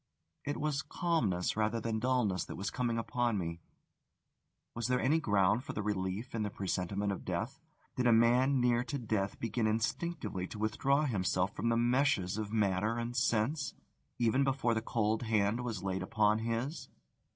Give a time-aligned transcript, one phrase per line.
[0.45, 3.61] It was calmness rather than dulness that was coming upon me.
[4.73, 7.59] Was there any ground for the relief in the presentiment of death?
[7.97, 12.51] Did a man near to death begin instinctively to withdraw himself from the meshes of
[12.51, 13.75] matter and sense,
[14.17, 16.89] even before the cold hand was laid upon his?